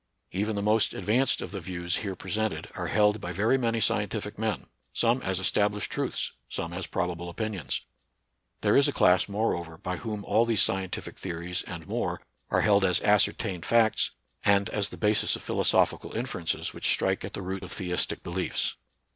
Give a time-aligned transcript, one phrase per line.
[0.31, 4.35] Even the most advanced of the views here presented are held by very many scientific
[4.39, 4.65] men,—
[5.03, 7.81] some as estab lished truths, some as probable opinions.
[8.61, 12.19] There is a class, moreover, by whom all these scientific theories, and more,
[12.49, 17.33] are held as ascertained facts, and as the basis of philosophical inferences which strike at
[17.33, 18.77] the root of theistic beliefs.